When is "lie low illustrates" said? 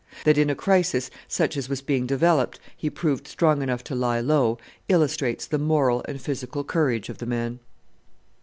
3.93-5.45